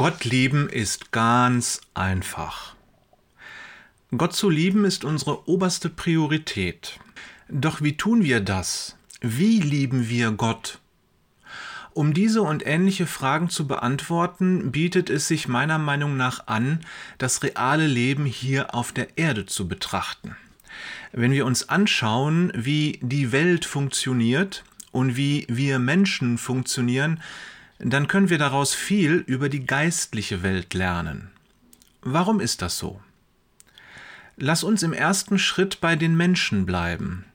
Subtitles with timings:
[0.00, 2.74] Gott lieben ist ganz einfach.
[4.16, 6.98] Gott zu lieben ist unsere oberste Priorität.
[7.50, 8.96] Doch wie tun wir das?
[9.20, 10.78] Wie lieben wir Gott?
[11.92, 16.80] Um diese und ähnliche Fragen zu beantworten, bietet es sich meiner Meinung nach an,
[17.18, 20.34] das reale Leben hier auf der Erde zu betrachten.
[21.12, 27.20] Wenn wir uns anschauen, wie die Welt funktioniert und wie wir Menschen funktionieren,
[27.82, 31.30] dann können wir daraus viel über die geistliche Welt lernen.
[32.02, 33.00] Warum ist das so?
[34.36, 37.26] Lass uns im ersten Schritt bei den Menschen bleiben.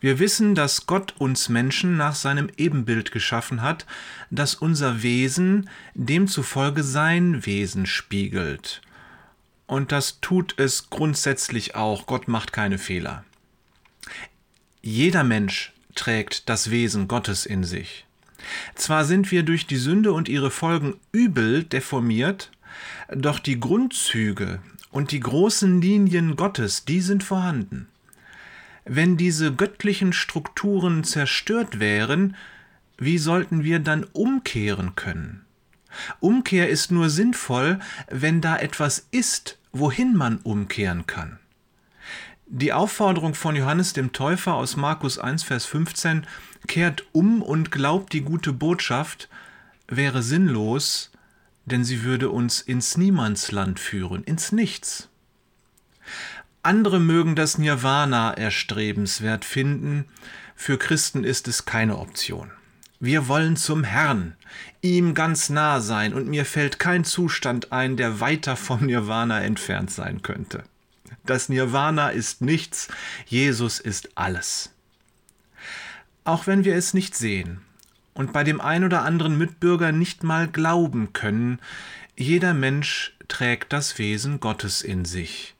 [0.00, 3.86] Wir wissen, dass Gott uns Menschen nach seinem Ebenbild geschaffen hat,
[4.30, 8.82] dass unser Wesen demzufolge sein Wesen spiegelt.
[9.66, 12.06] Und das tut es grundsätzlich auch.
[12.06, 13.24] Gott macht keine Fehler.
[14.82, 18.06] Jeder Mensch trägt das Wesen Gottes in sich.
[18.74, 22.50] Zwar sind wir durch die Sünde und ihre Folgen übel deformiert,
[23.14, 24.60] doch die Grundzüge
[24.90, 27.88] und die großen Linien Gottes, die sind vorhanden.
[28.84, 32.36] Wenn diese göttlichen Strukturen zerstört wären,
[32.98, 35.42] wie sollten wir dann umkehren können?
[36.20, 41.38] Umkehr ist nur sinnvoll, wenn da etwas ist, wohin man umkehren kann.
[42.52, 46.26] Die Aufforderung von Johannes dem Täufer aus Markus 1, Vers 15,
[46.66, 49.28] kehrt um und glaubt die gute Botschaft,
[49.86, 51.12] wäre sinnlos,
[51.64, 55.08] denn sie würde uns ins Niemandsland führen, ins Nichts.
[56.64, 60.06] Andere mögen das Nirvana erstrebenswert finden,
[60.56, 62.50] für Christen ist es keine Option.
[62.98, 64.34] Wir wollen zum Herrn,
[64.82, 69.92] ihm ganz nah sein, und mir fällt kein Zustand ein, der weiter vom Nirvana entfernt
[69.92, 70.64] sein könnte.
[71.24, 72.88] Das Nirvana ist nichts,
[73.26, 74.70] Jesus ist alles.
[76.24, 77.60] Auch wenn wir es nicht sehen,
[78.14, 81.58] und bei dem ein oder anderen Mitbürger nicht mal glauben können,
[82.16, 85.54] jeder Mensch trägt das Wesen Gottes in sich.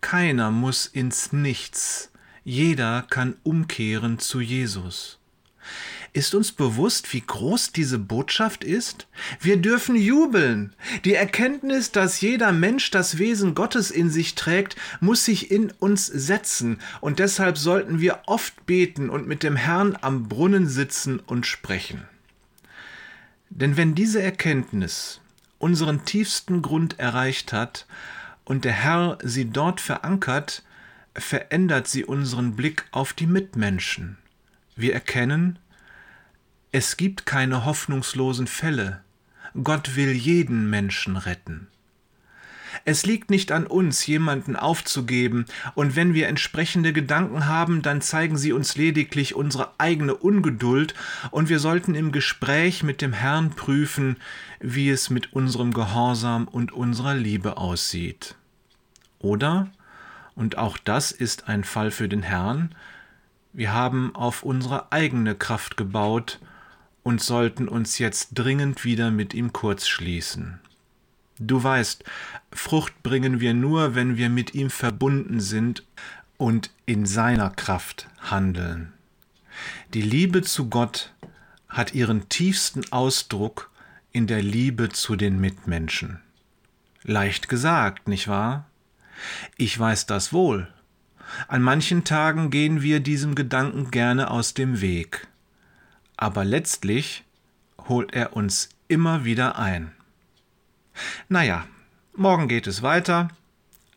[0.00, 2.12] Keiner muss ins Nichts,
[2.44, 5.17] jeder kann umkehren zu Jesus.
[6.12, 9.06] Ist uns bewusst, wie groß diese Botschaft ist?
[9.40, 10.74] Wir dürfen jubeln.
[11.04, 16.06] Die Erkenntnis, dass jeder Mensch das Wesen Gottes in sich trägt, muss sich in uns
[16.06, 21.46] setzen, und deshalb sollten wir oft beten und mit dem Herrn am Brunnen sitzen und
[21.46, 22.04] sprechen.
[23.50, 25.20] Denn wenn diese Erkenntnis
[25.58, 27.86] unseren tiefsten Grund erreicht hat
[28.44, 30.62] und der Herr sie dort verankert,
[31.14, 34.16] verändert sie unseren Blick auf die Mitmenschen.
[34.76, 35.58] Wir erkennen,
[36.70, 39.00] es gibt keine hoffnungslosen Fälle.
[39.62, 41.68] Gott will jeden Menschen retten.
[42.84, 48.36] Es liegt nicht an uns, jemanden aufzugeben, und wenn wir entsprechende Gedanken haben, dann zeigen
[48.36, 50.94] sie uns lediglich unsere eigene Ungeduld,
[51.30, 54.16] und wir sollten im Gespräch mit dem Herrn prüfen,
[54.60, 58.36] wie es mit unserem Gehorsam und unserer Liebe aussieht.
[59.18, 59.70] Oder,
[60.34, 62.74] und auch das ist ein Fall für den Herrn,
[63.54, 66.38] wir haben auf unsere eigene Kraft gebaut
[67.08, 70.60] und sollten uns jetzt dringend wieder mit ihm kurz schließen.
[71.38, 72.04] Du weißt,
[72.52, 75.84] Frucht bringen wir nur, wenn wir mit ihm verbunden sind
[76.36, 78.92] und in seiner Kraft handeln.
[79.94, 81.14] Die Liebe zu Gott
[81.66, 83.70] hat ihren tiefsten Ausdruck
[84.12, 86.20] in der Liebe zu den Mitmenschen.
[87.04, 88.66] Leicht gesagt, nicht wahr?
[89.56, 90.68] Ich weiß das wohl.
[91.46, 95.26] An manchen Tagen gehen wir diesem Gedanken gerne aus dem Weg
[96.18, 97.24] aber letztlich
[97.88, 99.92] holt er uns immer wieder ein.
[101.28, 101.64] Naja,
[102.14, 103.28] morgen geht es weiter.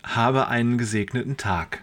[0.04, 1.81] Habe einen gesegneten Tag.